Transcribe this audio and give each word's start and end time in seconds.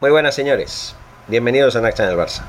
Muy 0.00 0.10
buenas, 0.10 0.34
señores. 0.34 0.94
Bienvenidos 1.28 1.76
a 1.76 1.80
Naxa 1.80 2.04
en 2.04 2.10
el 2.10 2.16
Barça. 2.16 2.42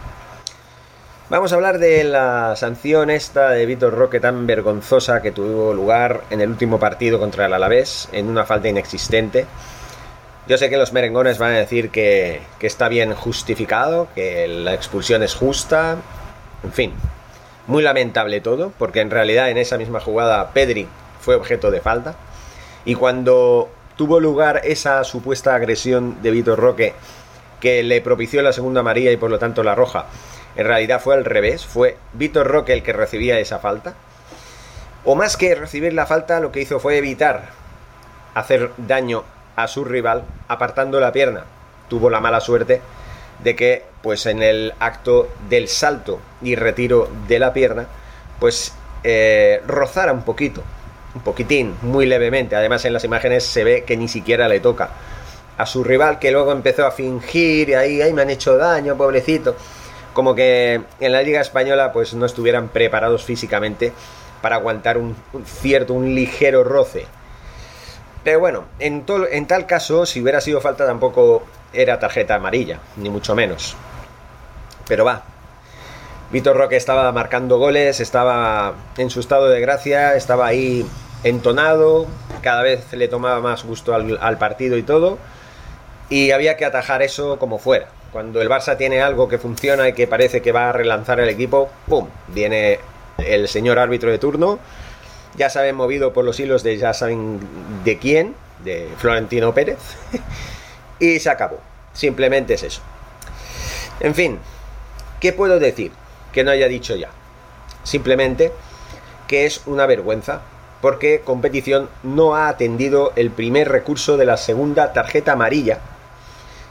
Vamos 1.30 1.52
a 1.52 1.56
hablar 1.56 1.80
de 1.80 2.04
la 2.04 2.56
sanción 2.56 3.10
esta 3.10 3.52
de 3.52 3.66
Vitor 3.66 3.94
Roque 3.94 4.20
tan 4.20 4.46
vergonzosa 4.48 5.22
que 5.22 5.32
tuvo 5.32 5.74
lugar 5.74 6.22
en 6.30 6.42
el 6.42 6.50
último 6.50 6.80
partido 6.80 7.20
contra 7.20 7.46
el 7.46 7.54
Alavés, 7.54 8.10
en 8.12 8.28
una 8.28 8.46
falta 8.46 8.68
inexistente. 8.68 9.46
Yo 10.48 10.58
sé 10.58 10.70
que 10.70 10.78
los 10.78 10.92
merengones 10.92 11.38
van 11.38 11.52
a 11.52 11.58
decir 11.58 11.90
que, 11.90 12.42
que 12.60 12.68
está 12.68 12.90
bien 12.90 13.14
justificado, 13.14 14.08
que 14.14 14.48
la 14.48 14.74
expulsión 14.74 15.24
es 15.24 15.36
justa, 15.36 15.98
en 16.64 16.74
fin, 16.74 16.94
muy 17.68 17.84
lamentable 17.84 18.42
todo, 18.42 18.74
porque 18.78 19.00
en 19.00 19.12
realidad 19.12 19.50
en 19.50 19.58
esa 19.58 19.78
misma 19.78 20.00
jugada 20.00 20.52
Pedri 20.52 20.88
fue 21.22 21.36
objeto 21.36 21.72
de 21.72 21.80
falta. 21.80 22.16
Y 22.84 22.96
cuando 22.96 23.70
tuvo 24.02 24.20
lugar 24.20 24.62
esa 24.64 25.04
supuesta 25.04 25.54
agresión 25.54 26.24
de 26.24 26.32
Vitor 26.32 26.58
Roque 26.58 26.96
que 27.60 27.84
le 27.84 28.02
propició 28.02 28.42
la 28.42 28.52
segunda 28.52 28.82
María 28.82 29.12
y 29.12 29.18
por 29.18 29.30
lo 29.30 29.38
tanto 29.38 29.62
la 29.62 29.76
roja, 29.76 30.08
en 30.56 30.66
realidad 30.66 31.00
fue 31.00 31.14
al 31.14 31.24
revés, 31.24 31.68
fue 31.68 31.98
Vitor 32.14 32.48
Roque 32.48 32.74
el 32.74 32.82
que 32.82 32.94
recibía 32.94 33.38
esa 33.38 33.60
falta. 33.60 33.94
O 35.06 35.14
más 35.14 35.38
que 35.38 35.54
recibir 35.54 35.94
la 35.94 36.08
falta, 36.08 36.40
lo 36.40 36.52
que 36.52 36.62
hizo 36.62 36.80
fue 36.80 36.98
evitar 36.98 37.50
hacer 38.34 38.72
daño 38.78 39.24
a 39.56 39.68
su 39.68 39.86
rival 39.86 40.24
apartando 40.48 41.00
la 41.00 41.12
pierna. 41.12 41.44
Tuvo 41.88 42.10
la 42.10 42.22
mala 42.22 42.40
suerte 42.40 42.82
de 43.44 43.56
que, 43.56 43.84
pues 44.02 44.26
en 44.26 44.42
el 44.42 44.74
acto 44.80 45.30
del 45.48 45.68
salto 45.68 46.20
y 46.42 46.56
retiro 46.56 47.08
de 47.28 47.38
la 47.38 47.54
pierna, 47.54 47.86
pues 48.40 48.74
eh, 49.04 49.62
rozara 49.68 50.12
un 50.12 50.24
poquito, 50.24 50.64
un 51.16 51.22
poquitín, 51.22 51.76
muy 51.82 52.06
levemente. 52.06 52.56
Además, 52.56 52.86
en 52.86 52.94
las 52.94 53.04
imágenes 53.04 53.44
se 53.44 53.64
ve 53.64 53.84
que 53.84 53.98
ni 53.98 54.08
siquiera 54.08 54.48
le 54.48 54.60
toca 54.60 54.90
a 55.58 55.66
su 55.66 55.84
rival, 55.84 56.20
que 56.20 56.32
luego 56.32 56.52
empezó 56.52 56.86
a 56.86 56.92
fingir 56.92 57.70
y 57.70 57.74
ahí, 57.74 58.02
ahí 58.02 58.14
me 58.14 58.22
han 58.22 58.30
hecho 58.30 58.58
daño, 58.58 58.98
pobrecito 58.98 59.56
como 60.14 60.36
que 60.36 60.82
en 61.00 61.12
la 61.12 61.22
Liga 61.22 61.42
Española 61.42 61.92
pues 61.92 62.14
no 62.14 62.26
estuvieran 62.26 62.70
preparados 62.70 63.24
físicamente 63.24 63.94
para 64.42 64.58
aguantar 64.58 64.98
un, 64.98 65.16
cierto, 65.46 65.94
un 65.94 66.14
ligero 66.16 66.64
roce. 66.64 67.06
Pero 68.24 68.40
bueno, 68.40 68.66
en, 68.80 69.06
en 69.32 69.48
tal 69.48 69.66
caso, 69.66 70.06
si 70.06 70.22
hubiera 70.22 70.42
sido 70.42 70.62
falta 70.62 70.86
tampoco 70.86 71.44
era 71.74 72.00
tarjeta 72.00 72.36
amarilla, 72.36 72.80
ni 72.98 73.10
mucho 73.10 73.36
menos. 73.36 73.76
Pero 74.88 75.06
va. 75.06 75.24
Vitor 76.32 76.56
Roque 76.56 76.78
estaba 76.78 77.12
marcando 77.12 77.58
goles, 77.58 78.00
estaba 78.00 78.74
en 78.98 79.10
su 79.10 79.20
estado 79.20 79.50
de 79.50 79.60
gracia, 79.60 80.16
estaba 80.16 80.48
ahí 80.48 80.86
entonado, 81.24 82.08
cada 82.42 82.64
vez 82.64 82.92
le 82.94 83.08
tomaba 83.08 83.40
más 83.42 83.64
gusto 83.64 83.94
al 83.94 84.38
partido 84.38 84.78
y 84.78 84.84
todo. 84.84 85.18
Y 86.10 86.32
había 86.32 86.58
que 86.58 86.66
atajar 86.66 87.02
eso 87.02 87.40
como 87.40 87.58
fuera. 87.58 87.88
Cuando 88.12 88.42
el 88.42 88.50
Barça 88.50 88.78
tiene 88.78 89.02
algo 89.02 89.30
que 89.30 89.38
funciona 89.38 89.88
y 89.88 89.94
que 89.94 90.08
parece 90.08 90.42
que 90.42 90.52
va 90.52 90.70
a 90.70 90.72
relanzar 90.74 91.20
el 91.22 91.30
equipo, 91.30 91.70
¡pum! 91.88 92.10
Viene 92.28 92.80
el 93.18 93.48
señor 93.48 93.80
árbitro 93.80 94.12
de 94.12 94.18
turno. 94.18 94.60
Ya 95.38 95.50
saben, 95.50 95.76
movido 95.76 96.12
por 96.12 96.26
los 96.26 96.38
hilos 96.40 96.64
de 96.64 96.78
ya 96.78 96.94
saben 96.94 97.40
de 97.86 97.98
quién, 97.98 98.36
de 98.66 98.90
Florentino 98.98 99.54
Pérez. 99.54 99.80
y 101.00 101.20
se 101.20 101.30
acabó. 101.30 101.62
Simplemente 101.94 102.56
es 102.56 102.64
eso. 102.64 102.82
En 104.02 104.14
fin, 104.14 104.40
¿qué 105.22 105.32
puedo 105.32 105.60
decir 105.60 105.94
que 106.34 106.44
no 106.44 106.52
haya 106.52 106.68
dicho 106.68 106.96
ya? 106.96 107.10
Simplemente 107.84 108.52
que 109.28 109.46
es 109.46 109.62
una 109.66 109.86
vergüenza 109.86 110.42
porque 110.82 111.22
competición 111.22 111.90
no 112.04 112.36
ha 112.36 112.50
atendido 112.50 113.14
el 113.16 113.32
primer 113.32 113.70
recurso 113.70 114.18
de 114.18 114.26
la 114.26 114.38
segunda 114.38 114.94
tarjeta 114.94 115.34
amarilla 115.34 115.80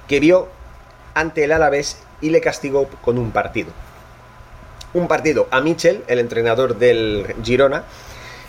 que 0.08 0.20
vio 0.20 0.48
ante 1.14 1.44
el 1.44 1.52
Alavés 1.52 2.02
y 2.20 2.30
le 2.30 2.40
castigó 2.40 2.88
con 3.02 3.18
un 3.18 3.30
partido. 3.30 3.70
Un 4.92 5.06
partido 5.06 5.46
a 5.50 5.60
Michel, 5.60 6.02
el 6.08 6.18
entrenador 6.18 6.76
del 6.76 7.34
Girona, 7.44 7.84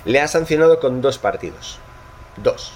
le 0.05 0.19
ha 0.19 0.27
sancionado 0.27 0.79
con 0.79 1.01
dos 1.01 1.19
partidos. 1.19 1.79
Dos. 2.37 2.73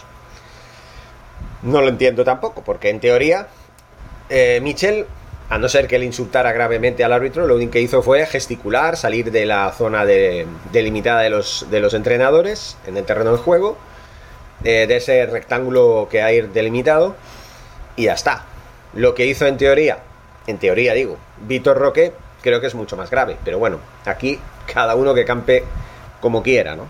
No 1.64 1.82
lo 1.82 1.90
entiendo 1.90 2.24
tampoco, 2.24 2.64
porque 2.64 2.90
en 2.90 3.00
teoría 3.00 3.48
eh, 4.30 4.60
Michel, 4.62 5.08
a 5.50 5.58
no 5.58 5.70
ser 5.70 5.88
que 5.88 6.00
le 6.00 6.06
insultara 6.06 6.52
gravemente 6.52 7.04
al 7.04 7.14
árbitro, 7.14 7.46
lo 7.46 7.56
único 7.56 7.74
que 7.74 7.82
hizo 7.82 8.02
fue 8.02 8.26
gesticular, 8.26 8.98
salir 8.98 9.32
de 9.32 9.46
la 9.46 9.72
zona 9.72 10.06
delimitada 10.06 11.22
de 11.22 11.30
los, 11.30 11.68
de 11.70 11.78
entrenadores 11.78 12.78
en 12.88 12.98
el 12.98 13.06
terreno 13.06 13.32
del 13.32 13.40
juego, 13.40 13.78
eh, 14.64 14.86
de 14.88 14.96
ese 14.96 15.26
rectángulo 15.28 16.08
que 16.10 16.24
hay 16.24 16.42
delimitado, 16.42 17.16
y 17.96 18.06
ya 18.06 18.14
está. 18.14 18.46
Lo 18.94 19.14
que 19.14 19.26
hizo 19.26 19.46
en 19.46 19.58
teoría, 19.58 20.00
en 20.48 20.58
teoría 20.58 20.94
digo, 20.94 21.18
Víctor 21.42 21.78
Roque, 21.78 22.14
creo 22.42 22.62
que 22.62 22.68
es 22.68 22.76
mucho 22.76 22.96
más 22.96 23.10
grave. 23.10 23.38
Pero 23.44 23.60
bueno, 23.60 23.80
aquí 24.06 24.40
cada 24.72 24.96
uno 24.96 25.14
que 25.14 25.26
campe 25.26 25.64
como 26.22 26.42
quiera, 26.42 26.76
¿no? 26.76 26.88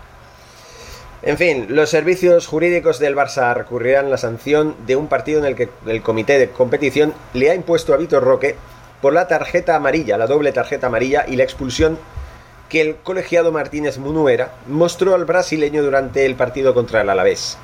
En 1.26 1.38
fin, 1.38 1.66
los 1.70 1.90
servicios 1.90 2.46
jurídicos 2.46 3.00
del 3.00 3.16
Barça 3.16 3.52
recurrirán 3.52 4.12
la 4.12 4.16
sanción 4.16 4.76
de 4.86 4.94
un 4.94 5.08
partido 5.08 5.40
en 5.40 5.46
el 5.46 5.56
que 5.56 5.68
el 5.88 6.00
comité 6.00 6.38
de 6.38 6.50
competición 6.50 7.14
le 7.34 7.50
ha 7.50 7.54
impuesto 7.56 7.92
a 7.92 7.96
Víctor 7.96 8.22
Roque 8.22 8.54
por 9.02 9.12
la 9.12 9.26
tarjeta 9.26 9.74
amarilla, 9.74 10.18
la 10.18 10.28
doble 10.28 10.52
tarjeta 10.52 10.86
amarilla 10.86 11.24
y 11.26 11.34
la 11.34 11.42
expulsión 11.42 11.98
que 12.68 12.80
el 12.80 12.94
colegiado 12.94 13.50
Martínez 13.50 13.98
Munuera 13.98 14.52
mostró 14.68 15.16
al 15.16 15.24
brasileño 15.24 15.82
durante 15.82 16.26
el 16.26 16.36
partido 16.36 16.74
contra 16.74 17.00
el 17.00 17.10
Alavés. 17.10 17.58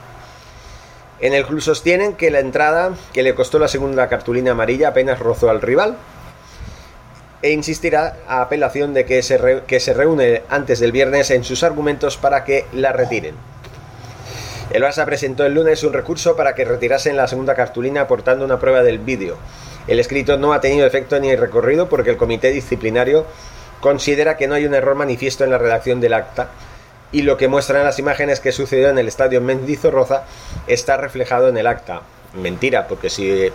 En 1.20 1.32
el 1.32 1.46
club 1.46 1.60
sostienen 1.60 2.14
que 2.14 2.32
la 2.32 2.40
entrada 2.40 2.96
que 3.12 3.22
le 3.22 3.36
costó 3.36 3.60
la 3.60 3.68
segunda 3.68 4.08
cartulina 4.08 4.50
amarilla 4.50 4.88
apenas 4.88 5.20
rozó 5.20 5.50
al 5.50 5.62
rival 5.62 5.96
e 7.42 7.52
insistirá 7.52 8.16
a 8.26 8.42
apelación 8.42 8.92
de 8.92 9.04
que 9.04 9.22
se, 9.22 9.62
que 9.68 9.78
se 9.78 9.94
reúne 9.94 10.42
antes 10.48 10.80
del 10.80 10.90
viernes 10.90 11.30
en 11.30 11.44
sus 11.44 11.62
argumentos 11.62 12.16
para 12.16 12.42
que 12.42 12.66
la 12.72 12.90
retiren. 12.90 13.51
El 14.72 14.82
Barça 14.82 15.04
presentó 15.04 15.44
el 15.44 15.52
lunes 15.52 15.84
un 15.84 15.92
recurso 15.92 16.34
para 16.34 16.54
que 16.54 16.64
retirasen 16.64 17.14
la 17.14 17.28
segunda 17.28 17.54
cartulina 17.54 18.00
aportando 18.00 18.44
una 18.44 18.58
prueba 18.58 18.82
del 18.82 18.98
vídeo. 18.98 19.36
El 19.86 20.00
escrito 20.00 20.38
no 20.38 20.54
ha 20.54 20.62
tenido 20.62 20.86
efecto 20.86 21.20
ni 21.20 21.36
recorrido 21.36 21.90
porque 21.90 22.08
el 22.08 22.16
comité 22.16 22.50
disciplinario 22.52 23.26
considera 23.80 24.38
que 24.38 24.48
no 24.48 24.54
hay 24.54 24.64
un 24.64 24.74
error 24.74 24.94
manifiesto 24.94 25.44
en 25.44 25.50
la 25.50 25.58
redacción 25.58 26.00
del 26.00 26.14
acta 26.14 26.48
y 27.10 27.22
lo 27.22 27.36
que 27.36 27.48
muestran 27.48 27.84
las 27.84 27.98
imágenes 27.98 28.40
que 28.40 28.50
sucedió 28.50 28.88
en 28.88 28.96
el 28.96 29.08
estadio 29.08 29.42
Mendizorroza 29.42 30.24
está 30.66 30.96
reflejado 30.96 31.50
en 31.50 31.58
el 31.58 31.66
acta. 31.66 32.00
Mentira, 32.32 32.88
porque 32.88 33.10
si 33.10 33.50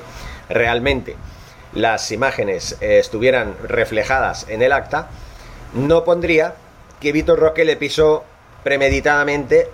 realmente 0.49 1.16
las 1.73 2.11
imágenes 2.11 2.78
eh, 2.79 2.99
estuvieran 2.99 3.55
reflejadas 3.63 4.45
en 4.49 4.61
el 4.61 4.72
acta, 4.72 5.07
no 5.73 6.03
pondría 6.03 6.53
que 6.99 7.11
Vitor 7.11 7.39
Roque 7.39 7.66
le 7.66 7.75
pisó 7.75 8.23
premeditadamente 8.63 9.72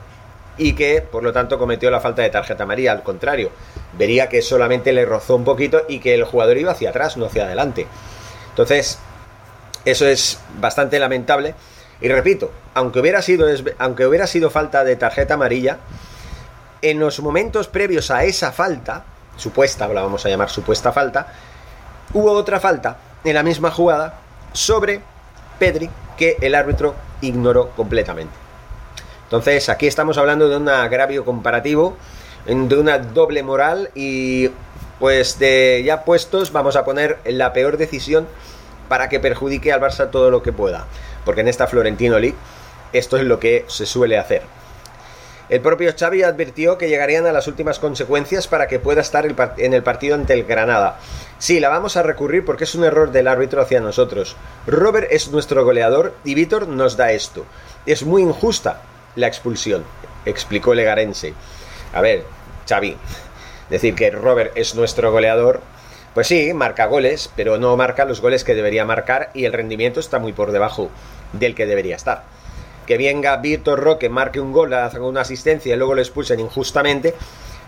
y 0.58 0.74
que 0.74 1.02
por 1.02 1.24
lo 1.24 1.34
tanto 1.34 1.58
cometió 1.58 1.90
la 1.90 2.00
falta 2.00 2.22
de 2.22 2.30
tarjeta 2.30 2.64
amarilla. 2.64 2.92
Al 2.92 3.04
contrario, 3.04 3.52
vería 3.98 4.30
que 4.30 4.42
solamente 4.42 4.94
le 4.94 5.06
rozó 5.06 5.36
un 5.36 5.44
poquito 5.44 5.84
y 5.88 6.00
que 6.00 6.14
el 6.14 6.24
jugador 6.24 6.58
iba 6.58 6.72
hacia 6.72 6.90
atrás, 6.90 7.18
no 7.18 7.26
hacia 7.26 7.46
adelante. 7.46 7.88
Entonces, 8.50 9.00
eso 9.86 10.06
es 10.06 10.40
bastante 10.60 11.00
lamentable 11.00 11.56
y 12.02 12.10
repito, 12.10 12.52
aunque 12.74 13.00
hubiera 13.00 13.22
sido, 13.22 13.48
aunque 13.80 14.06
hubiera 14.06 14.28
sido 14.28 14.50
falta 14.50 14.84
de 14.84 14.96
tarjeta 14.96 15.36
amarilla, 15.36 15.78
en 16.82 17.00
los 17.00 17.22
momentos 17.22 17.70
previos 17.70 18.12
a 18.12 18.26
esa 18.26 18.52
falta, 18.52 19.06
supuesta, 19.38 19.88
la 19.88 20.02
vamos 20.02 20.26
a 20.26 20.30
llamar 20.30 20.50
supuesta 20.50 20.92
falta, 20.92 21.28
hubo 22.14 22.32
otra 22.32 22.60
falta 22.60 22.98
en 23.24 23.34
la 23.34 23.44
misma 23.44 23.72
jugada 23.72 24.20
sobre 24.52 25.02
Pedri 25.60 25.90
que 26.18 26.38
el 26.42 26.56
árbitro 26.56 26.94
ignoró 27.22 27.70
completamente. 27.70 28.43
Entonces, 29.34 29.68
aquí 29.70 29.88
estamos 29.88 30.20
hablando 30.20 30.48
de 30.48 30.58
un 30.58 30.70
agravio 30.70 31.26
comparativo, 31.26 31.98
de 32.46 32.78
una 32.78 33.00
doble 33.00 33.42
moral 33.42 33.90
y 33.96 34.52
pues 35.00 35.40
de 35.40 35.82
ya 35.84 36.06
puestos 36.06 36.52
vamos 36.52 36.76
a 36.76 36.86
poner 36.86 37.18
la 37.26 37.52
peor 37.52 37.78
decisión 37.78 38.28
para 38.90 39.10
que 39.10 39.20
perjudique 39.20 39.74
al 39.74 39.82
Barça 39.82 40.12
todo 40.12 40.30
lo 40.30 40.44
que 40.44 40.54
pueda 40.54 40.86
porque 41.26 41.42
en 41.42 41.48
esta 41.48 41.66
Florentino 41.66 42.20
League 42.20 42.36
esto 42.94 43.18
es 43.18 43.24
lo 43.24 43.40
que 43.40 43.66
se 43.70 43.88
suele 43.88 44.20
hacer. 44.20 44.44
El 45.50 45.62
propio 45.62 45.92
Xavi 45.98 46.22
advirtió 46.22 46.78
que 46.78 46.88
llegarían 46.88 47.26
a 47.26 47.32
las 47.32 47.48
últimas 47.48 47.80
consecuencias 47.80 48.48
para 48.48 48.68
que 48.68 48.78
pueda 48.78 49.02
estar 49.02 49.26
en 49.58 49.74
el 49.74 49.82
partido 49.82 50.14
ante 50.14 50.34
el 50.34 50.44
Granada. 50.44 51.00
Sí, 51.40 51.60
la 51.60 51.70
vamos 51.70 51.98
a 51.98 52.04
recurrir 52.04 52.46
porque 52.46 52.66
es 52.66 52.76
un 52.76 52.84
error 52.84 53.12
del 53.12 53.28
árbitro 53.28 53.64
hacia 53.64 53.82
nosotros. 53.82 54.36
Robert 54.68 55.08
es 55.10 55.32
nuestro 55.32 55.66
goleador 55.66 56.14
y 56.24 56.36
Víctor 56.36 56.68
nos 56.68 56.98
da 56.98 57.12
esto. 57.14 57.46
Es 57.88 58.04
muy 58.04 58.22
injusta 58.22 58.93
la 59.16 59.28
expulsión, 59.28 59.84
explicó 60.26 60.74
Legarense. 60.74 61.34
A 61.94 62.02
ver, 62.02 62.26
Xavi, 62.68 62.98
decir 63.70 63.96
que 63.96 64.12
Robert 64.12 64.52
es 64.56 64.76
nuestro 64.76 65.12
goleador, 65.12 65.62
pues 66.14 66.28
sí, 66.28 66.54
marca 66.54 66.86
goles, 66.86 67.30
pero 67.36 67.58
no 67.58 67.76
marca 67.76 68.06
los 68.06 68.22
goles 68.22 68.44
que 68.44 68.54
debería 68.54 68.86
marcar 68.86 69.32
y 69.34 69.46
el 69.46 69.54
rendimiento 69.54 70.00
está 70.00 70.20
muy 70.20 70.32
por 70.32 70.52
debajo 70.52 70.90
del 71.34 71.56
que 71.56 71.66
debería 71.66 71.96
estar. 71.96 72.24
Que 72.86 72.98
venga 72.98 73.38
Víctor 73.38 73.80
Roque, 73.80 74.10
marque 74.10 74.40
un 74.40 74.52
gol, 74.52 74.74
haga 74.74 75.02
una 75.02 75.22
asistencia 75.22 75.74
y 75.74 75.78
luego 75.78 75.96
lo 75.96 76.02
expulsen 76.02 76.40
injustamente, 76.40 77.16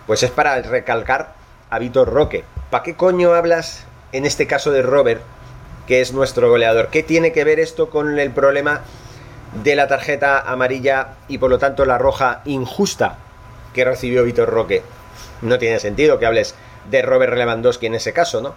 pues 0.05 0.21
es 0.21 0.29
para 0.29 0.61
recalcar 0.61 1.33
a 1.69 1.79
Víctor 1.79 2.09
Roque. 2.09 2.43
¿Para 2.69 2.83
qué 2.83 2.95
coño 2.95 3.33
hablas 3.33 3.85
en 4.11 4.25
este 4.25 4.45
caso 4.45 4.71
de 4.71 4.83
Robert, 4.83 5.21
que 5.87 6.01
es 6.01 6.13
nuestro 6.13 6.49
goleador? 6.49 6.89
¿Qué 6.89 7.01
tiene 7.01 7.31
que 7.31 7.43
ver 7.43 7.59
esto 7.59 7.89
con 7.89 8.19
el 8.19 8.31
problema 8.31 8.81
de 9.63 9.75
la 9.75 9.87
tarjeta 9.87 10.39
amarilla 10.39 11.09
y 11.27 11.37
por 11.37 11.49
lo 11.49 11.59
tanto 11.59 11.85
la 11.85 11.97
roja 11.97 12.41
injusta 12.45 13.17
que 13.73 13.85
recibió 13.85 14.23
Víctor 14.23 14.49
Roque? 14.49 14.83
No 15.41 15.57
tiene 15.59 15.79
sentido 15.79 16.19
que 16.19 16.25
hables 16.25 16.55
de 16.89 17.01
Robert 17.01 17.33
Lewandowski 17.35 17.87
en 17.87 17.95
ese 17.95 18.13
caso, 18.13 18.41
¿no? 18.41 18.55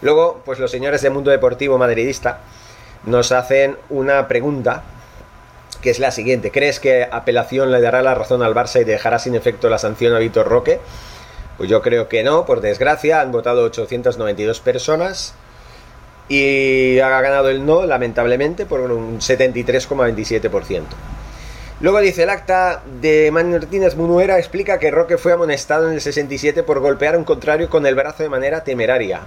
Luego, 0.00 0.42
pues 0.44 0.58
los 0.58 0.70
señores 0.70 1.02
del 1.02 1.12
mundo 1.12 1.30
deportivo 1.30 1.78
madridista 1.78 2.40
nos 3.04 3.32
hacen 3.32 3.76
una 3.88 4.28
pregunta 4.28 4.82
que 5.82 5.90
es 5.90 5.98
la 5.98 6.10
siguiente. 6.10 6.50
¿Crees 6.50 6.80
que 6.80 7.08
apelación 7.10 7.70
le 7.70 7.80
dará 7.80 8.02
la 8.02 8.14
razón 8.14 8.42
al 8.42 8.54
Barça 8.54 8.80
y 8.80 8.84
dejará 8.84 9.18
sin 9.18 9.34
efecto 9.34 9.68
la 9.68 9.78
sanción 9.78 10.14
a 10.14 10.18
Víctor 10.18 10.48
Roque? 10.48 10.80
Pues 11.56 11.68
yo 11.68 11.82
creo 11.82 12.08
que 12.08 12.22
no, 12.22 12.46
por 12.46 12.60
desgracia, 12.60 13.20
han 13.20 13.32
votado 13.32 13.64
892 13.64 14.60
personas 14.60 15.34
y 16.28 16.98
ha 16.98 17.20
ganado 17.20 17.48
el 17.48 17.64
no, 17.64 17.86
lamentablemente, 17.86 18.66
por 18.66 18.80
un 18.80 19.18
73,27%. 19.18 20.82
Luego 21.80 22.00
dice 22.00 22.24
el 22.24 22.30
acta 22.30 22.82
de 23.00 23.30
Martínez 23.30 23.94
Munuera 23.94 24.38
explica 24.38 24.80
que 24.80 24.90
Roque 24.90 25.16
fue 25.16 25.32
amonestado 25.32 25.86
en 25.86 25.94
el 25.94 26.00
67 26.00 26.64
por 26.64 26.80
golpear 26.80 27.14
a 27.14 27.18
un 27.18 27.24
contrario 27.24 27.70
con 27.70 27.86
el 27.86 27.94
brazo 27.94 28.24
de 28.24 28.28
manera 28.28 28.64
temeraria. 28.64 29.20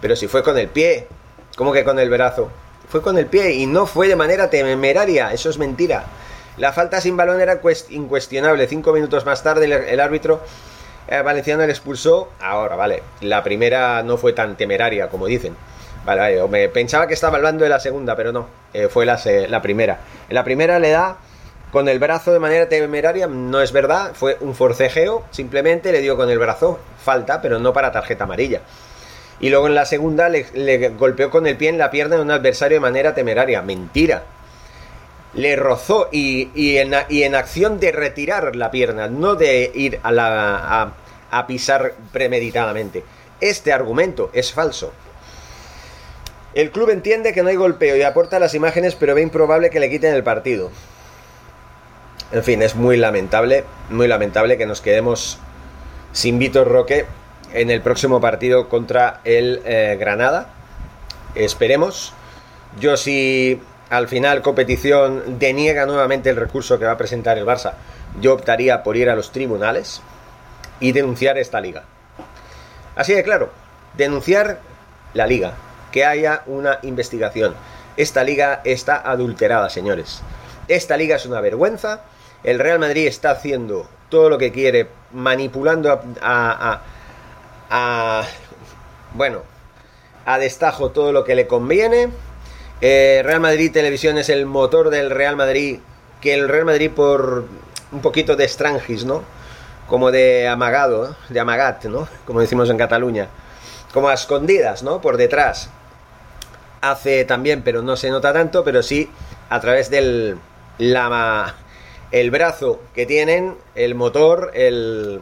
Pero 0.00 0.14
si 0.14 0.28
fue 0.28 0.44
con 0.44 0.56
el 0.56 0.68
pie, 0.68 1.08
¿cómo 1.56 1.72
que 1.72 1.82
con 1.82 1.98
el 1.98 2.08
brazo? 2.08 2.50
Fue 2.88 3.02
con 3.02 3.18
el 3.18 3.26
pie 3.26 3.52
y 3.52 3.66
no 3.66 3.86
fue 3.86 4.06
de 4.06 4.14
manera 4.14 4.48
temeraria, 4.48 5.32
eso 5.32 5.50
es 5.50 5.58
mentira. 5.58 6.04
La 6.56 6.72
falta 6.72 7.00
sin 7.00 7.16
balón 7.16 7.40
era 7.40 7.60
incuestionable. 7.90 8.66
Cinco 8.68 8.92
minutos 8.92 9.24
más 9.24 9.42
tarde 9.42 9.64
el, 9.64 10.00
árbitro 10.00 10.40
eh, 11.08 11.22
valenciano 11.22 11.64
le 11.64 11.72
expulsó. 11.72 12.30
Ahora, 12.40 12.76
vale, 12.76 13.02
la 13.22 13.42
primera 13.42 14.02
no 14.02 14.18
fue 14.18 14.32
tan 14.34 14.56
temeraria 14.56 15.08
como 15.08 15.26
dicen. 15.26 15.56
Vale, 16.04 16.20
vale, 16.20 16.48
me 16.48 16.68
pensaba 16.68 17.06
que 17.06 17.14
estaba 17.14 17.36
hablando 17.36 17.64
de 17.64 17.70
la 17.70 17.80
segunda, 17.80 18.16
pero 18.16 18.32
no, 18.32 18.46
eh, 18.72 18.88
fue 18.88 19.04
la, 19.04 19.20
la 19.48 19.60
primera. 19.60 20.00
En 20.28 20.34
la 20.34 20.44
primera 20.44 20.78
le 20.78 20.90
da 20.90 21.18
con 21.72 21.88
el 21.88 21.98
brazo 21.98 22.32
de 22.32 22.38
manera 22.38 22.68
temeraria, 22.68 23.26
no 23.26 23.60
es 23.60 23.72
verdad, 23.72 24.12
fue 24.14 24.36
un 24.40 24.54
forcejeo, 24.54 25.24
simplemente 25.30 25.92
le 25.92 26.00
dio 26.00 26.16
con 26.16 26.30
el 26.30 26.38
brazo, 26.38 26.80
falta, 27.02 27.40
pero 27.40 27.58
no 27.58 27.72
para 27.72 27.92
tarjeta 27.92 28.24
amarilla. 28.24 28.62
Y 29.38 29.50
luego 29.50 29.68
en 29.68 29.74
la 29.74 29.86
segunda 29.86 30.28
le, 30.28 30.88
golpeó 30.90 31.30
con 31.30 31.46
el 31.46 31.56
pie 31.56 31.68
en 31.68 31.78
la 31.78 31.90
pierna 31.90 32.16
de 32.16 32.22
un 32.22 32.30
adversario 32.30 32.76
de 32.76 32.80
manera 32.80 33.14
temeraria, 33.14 33.62
mentira. 33.62 34.24
Le 35.32 35.54
rozó 35.54 36.08
y, 36.10 36.76
en, 36.76 37.34
acción 37.34 37.78
de 37.78 37.92
retirar 37.92 38.56
la 38.56 38.70
pierna, 38.70 39.06
no 39.06 39.36
de 39.36 39.70
ir 39.74 40.00
a, 40.02 40.10
la, 40.10 40.92
a 41.30 41.46
pisar 41.46 41.94
premeditadamente. 42.12 43.04
Este 43.40 43.72
argumento 43.72 44.30
es 44.32 44.52
falso. 44.52 44.92
El 46.54 46.70
club 46.70 46.90
entiende 46.90 47.32
que 47.32 47.42
no 47.42 47.48
hay 47.48 47.56
golpeo 47.56 47.96
y 47.96 48.02
aporta 48.02 48.38
las 48.38 48.54
imágenes, 48.54 48.96
pero 48.96 49.14
ve 49.14 49.22
improbable 49.22 49.70
que 49.70 49.80
le 49.80 49.88
quiten 49.88 50.14
el 50.14 50.24
partido. 50.24 50.70
En 52.32 52.42
fin, 52.42 52.62
es 52.62 52.74
muy 52.74 52.96
lamentable, 52.96 53.64
muy 53.88 54.08
lamentable 54.08 54.56
que 54.58 54.66
nos 54.66 54.80
quedemos 54.80 55.38
sin 56.12 56.38
Vitor 56.38 56.68
Roque 56.68 57.06
en 57.52 57.70
el 57.70 57.82
próximo 57.82 58.20
partido 58.20 58.68
contra 58.68 59.20
el 59.24 59.62
eh, 59.64 59.96
Granada. 59.98 60.48
Esperemos. 61.34 62.12
Yo 62.78 62.96
si 62.96 63.60
al 63.88 64.06
final 64.06 64.42
competición 64.42 65.38
deniega 65.38 65.86
nuevamente 65.86 66.30
el 66.30 66.36
recurso 66.36 66.78
que 66.78 66.84
va 66.84 66.92
a 66.92 66.98
presentar 66.98 67.38
el 67.38 67.46
Barça, 67.46 67.74
yo 68.20 68.32
optaría 68.34 68.82
por 68.82 68.96
ir 68.96 69.10
a 69.10 69.16
los 69.16 69.32
tribunales 69.32 70.02
y 70.78 70.92
denunciar 70.92 71.38
esta 71.38 71.60
liga. 71.60 71.84
Así 72.94 73.12
de 73.12 73.24
claro, 73.24 73.50
denunciar 73.96 74.60
la 75.14 75.26
liga, 75.26 75.54
que 75.92 76.04
haya 76.04 76.42
una 76.46 76.78
investigación. 76.82 77.54
Esta 77.96 78.24
liga 78.24 78.60
está 78.64 78.96
adulterada, 78.96 79.68
señores. 79.70 80.22
Esta 80.68 80.96
liga 80.96 81.16
es 81.16 81.26
una 81.26 81.40
vergüenza 81.40 82.02
el 82.42 82.58
Real 82.58 82.78
Madrid 82.78 83.06
está 83.06 83.32
haciendo 83.32 83.86
todo 84.08 84.30
lo 84.30 84.38
que 84.38 84.50
quiere, 84.50 84.88
manipulando 85.12 86.00
a, 86.22 86.80
bueno, 89.14 89.42
a 90.24 90.38
destajo 90.38 90.90
todo 90.90 91.12
lo 91.12 91.24
que 91.24 91.34
le 91.34 91.46
conviene. 91.46 92.08
Eh, 92.80 93.20
Real 93.24 93.40
Madrid 93.40 93.70
Televisión 93.72 94.16
es 94.16 94.30
el 94.30 94.46
motor 94.46 94.88
del 94.90 95.10
Real 95.10 95.36
Madrid, 95.36 95.80
que 96.20 96.32
el 96.32 96.48
Real 96.48 96.64
Madrid 96.64 96.90
por 96.90 97.44
un 97.92 98.00
poquito 98.00 98.36
de 98.36 98.44
estrangis, 98.44 99.04
¿no? 99.04 99.22
Como 99.86 100.10
de 100.10 100.48
amagado, 100.48 101.14
de 101.28 101.40
amagat, 101.40 101.84
¿no? 101.84 102.08
Como 102.24 102.40
decimos 102.40 102.70
en 102.70 102.78
Cataluña. 102.78 103.28
Como 103.92 104.08
a 104.08 104.14
escondidas, 104.14 104.82
¿no? 104.82 105.00
Por 105.00 105.16
detrás. 105.18 105.68
Hace 106.80 107.24
también, 107.24 107.62
pero 107.62 107.82
no 107.82 107.96
se 107.96 108.10
nota 108.10 108.32
tanto, 108.32 108.64
pero 108.64 108.82
sí 108.82 109.10
a 109.48 109.60
través 109.60 109.90
del 109.90 110.38
la 110.78 111.54
el 112.10 112.30
brazo 112.30 112.80
que 112.94 113.06
tienen, 113.06 113.56
el 113.74 113.94
motor, 113.94 114.50
el 114.54 115.20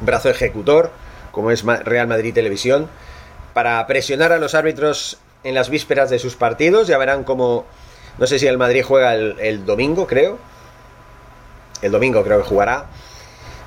brazo 0.00 0.30
ejecutor, 0.30 0.90
como 1.32 1.50
es 1.50 1.64
Real 1.64 2.06
Madrid 2.06 2.32
Televisión, 2.32 2.88
para 3.54 3.84
presionar 3.86 4.32
a 4.32 4.38
los 4.38 4.54
árbitros 4.54 5.18
en 5.42 5.54
las 5.54 5.68
vísperas 5.68 6.10
de 6.10 6.18
sus 6.18 6.36
partidos. 6.36 6.86
Ya 6.86 6.98
verán 6.98 7.24
cómo, 7.24 7.64
no 8.18 8.26
sé 8.26 8.38
si 8.38 8.46
el 8.46 8.58
Madrid 8.58 8.84
juega 8.86 9.14
el, 9.14 9.64
domingo, 9.64 10.06
creo. 10.06 10.38
El 11.82 11.92
domingo 11.92 12.22
creo 12.22 12.38
que 12.38 12.48
jugará. 12.48 12.86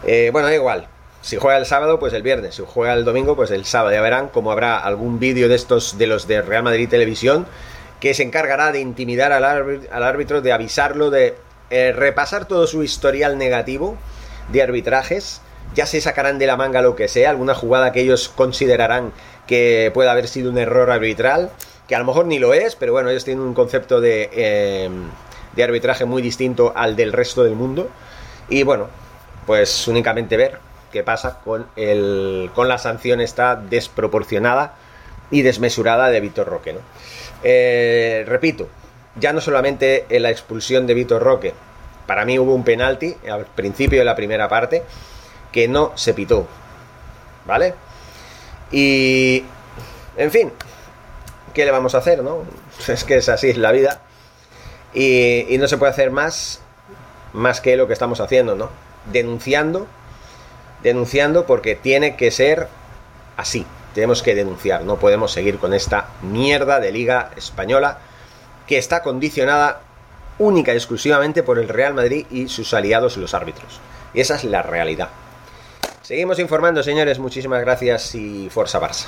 Eh, 0.06 0.30
bueno, 0.32 0.48
da 0.48 0.56
igual. 0.56 0.88
Si 1.22 1.38
juega 1.38 1.58
el 1.58 1.66
sábado, 1.66 2.00
pues 2.00 2.14
el 2.14 2.24
viernes. 2.24 2.56
Si 2.56 2.64
juega 2.66 2.94
el 2.94 3.06
domingo, 3.06 3.36
pues 3.36 3.52
el 3.52 3.66
sábado. 3.66 3.94
Ya 3.94 4.02
verán 4.02 4.30
cómo 4.30 4.52
habrá 4.52 4.78
algún 4.78 5.20
vídeo 5.20 5.50
de 5.50 5.56
estos 5.56 5.98
de 5.98 6.08
los 6.08 6.28
de 6.28 6.42
Real 6.42 6.64
Madrid 6.64 6.88
Televisión 6.88 7.46
que 8.00 8.14
se 8.14 8.24
encargará 8.24 8.72
de 8.72 8.80
intimidar 8.80 9.32
al 9.32 9.44
árbitro, 9.44 10.42
de 10.42 10.54
avisarlo, 10.54 11.10
de 11.10 11.36
eh, 11.70 11.92
repasar 11.92 12.46
todo 12.46 12.66
su 12.66 12.84
historial 12.84 13.38
negativo 13.38 13.98
de 14.52 14.62
arbitrajes. 14.62 15.42
Ya 15.76 15.86
se 15.86 16.02
sacarán 16.02 16.40
de 16.40 16.48
la 16.48 16.56
manga 16.56 16.82
lo 16.82 16.96
que 16.96 17.08
sea, 17.08 17.30
alguna 17.30 17.54
jugada 17.54 17.92
que 17.92 18.02
ellos 18.02 18.30
considerarán 18.30 19.12
que 19.48 19.92
puede 19.94 20.10
haber 20.10 20.28
sido 20.28 20.50
un 20.50 20.58
error 20.58 20.90
arbitral, 20.90 21.52
que 21.88 21.96
a 21.96 22.00
lo 22.00 22.06
mejor 22.06 22.26
ni 22.26 22.40
lo 22.40 22.54
es, 22.54 22.76
pero 22.76 22.94
bueno, 22.94 23.10
ellos 23.10 23.26
tienen 23.26 23.44
un 23.44 23.54
concepto 23.54 24.00
de, 24.00 24.30
em, 24.32 25.10
de 25.56 25.64
arbitraje 25.64 26.06
muy 26.06 26.22
distinto 26.22 26.72
al 26.76 26.96
del 26.96 27.12
resto 27.12 27.44
del 27.44 27.56
mundo. 27.56 27.90
Y 28.48 28.64
bueno, 28.64 28.88
pues 29.46 29.88
únicamente 29.88 30.38
ver 30.38 30.69
qué 30.92 31.04
pasa 31.04 31.40
con, 31.44 31.68
el, 31.76 32.50
con 32.56 32.68
la 32.68 32.78
sanción 32.78 33.22
esta 33.22 33.56
desproporcionada 33.56 34.76
y 35.32 35.42
desmesurada 35.42 36.10
de 36.10 36.20
Víctor 36.20 36.48
Roque. 36.48 36.74
¿no? 36.74 36.80
Eh, 37.44 38.24
repito, 38.28 38.68
ya 39.16 39.34
no 39.34 39.42
solamente 39.42 40.06
en 40.10 40.24
la 40.24 40.30
expulsión 40.30 40.88
de 40.88 40.94
Vitor 40.94 41.22
Roque, 41.22 41.54
para 42.06 42.26
mí 42.26 42.40
hubo 42.40 42.54
un 42.56 42.64
penalti 42.64 43.16
al 43.30 43.46
principio 43.46 44.00
de 44.00 44.06
la 44.06 44.16
primera 44.16 44.48
parte 44.48 44.84
que 45.52 45.68
no 45.68 45.92
se 45.96 46.14
pitó, 46.14 46.48
¿vale? 47.46 47.74
Y, 48.72 49.44
en 50.18 50.32
fin, 50.32 50.52
¿qué 51.54 51.66
le 51.66 51.72
vamos 51.72 51.96
a 51.96 52.00
hacer, 52.00 52.24
no? 52.24 52.44
Es 52.88 53.04
que 53.04 53.18
es 53.18 53.30
así, 53.30 53.54
la 53.54 53.72
vida. 53.72 54.02
Y, 54.94 55.54
y 55.54 55.58
no 55.58 55.68
se 55.68 55.78
puede 55.78 55.92
hacer 55.92 56.12
más, 56.12 56.62
más 57.34 57.62
que 57.62 57.76
lo 57.78 57.88
que 57.88 57.94
estamos 57.94 58.20
haciendo, 58.20 58.56
¿no? 58.56 58.70
Denunciando, 59.12 59.88
denunciando 60.84 61.46
porque 61.46 61.76
tiene 61.76 62.16
que 62.16 62.32
ser 62.32 62.68
así. 63.38 63.66
Tenemos 63.94 64.22
que 64.22 64.36
denunciar, 64.36 64.84
no 64.84 64.98
podemos 64.98 65.32
seguir 65.32 65.58
con 65.58 65.74
esta 65.74 66.10
mierda 66.22 66.80
de 66.80 66.92
liga 66.92 67.32
española 67.36 68.00
que 68.68 68.78
está 68.78 69.02
condicionada 69.02 69.82
única 70.38 70.74
y 70.74 70.78
exclusivamente 70.78 71.44
por 71.44 71.60
el 71.60 71.68
Real 71.68 71.94
Madrid 71.94 72.26
y 72.30 72.48
sus 72.48 72.74
aliados 72.74 73.18
los 73.18 73.34
árbitros. 73.34 73.80
Y 74.14 74.22
esa 74.22 74.36
es 74.36 74.44
la 74.44 74.62
realidad. 74.62 75.10
Seguimos 76.02 76.40
informando, 76.40 76.82
señores. 76.82 77.20
Muchísimas 77.20 77.62
gracias 77.62 78.16
y 78.16 78.50
Forza 78.50 78.80
Barça. 78.80 79.08